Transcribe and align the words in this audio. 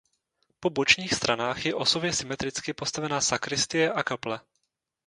Po 0.59 0.69
bočních 0.69 1.13
stranách 1.13 1.65
je 1.65 1.75
osově 1.75 2.13
symetricky 2.13 2.73
postavena 2.73 3.21
sakristie 3.21 3.93
a 3.93 4.03
kaple. 4.03 4.41